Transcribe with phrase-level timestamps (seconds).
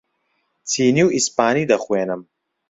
[0.69, 2.21] چینی و ئیسپانی دەخوێنم.